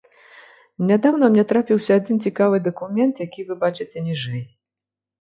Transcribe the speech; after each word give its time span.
Нядаўна 0.91 1.25
мне 1.35 1.43
трапіўся 1.53 1.91
адзін 2.03 2.17
цікавы 2.31 2.63
дакумент, 2.71 3.23
які 3.27 3.41
вы 3.51 3.63
бачыце 3.63 4.09
ніжэй. 4.11 4.47